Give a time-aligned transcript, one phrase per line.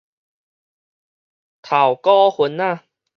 [1.61, 2.87] 頭股份仔